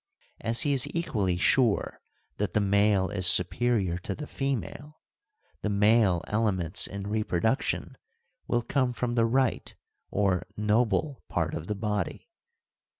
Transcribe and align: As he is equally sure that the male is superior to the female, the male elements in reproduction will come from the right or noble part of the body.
As 0.39 0.61
he 0.61 0.73
is 0.73 0.87
equally 0.95 1.37
sure 1.37 2.01
that 2.37 2.55
the 2.55 2.59
male 2.59 3.11
is 3.11 3.27
superior 3.27 3.99
to 3.99 4.15
the 4.15 4.25
female, 4.25 4.99
the 5.61 5.69
male 5.69 6.23
elements 6.27 6.87
in 6.87 7.05
reproduction 7.05 7.95
will 8.47 8.63
come 8.63 8.93
from 8.93 9.13
the 9.13 9.27
right 9.27 9.75
or 10.09 10.47
noble 10.57 11.21
part 11.29 11.53
of 11.53 11.67
the 11.67 11.75
body. 11.75 12.27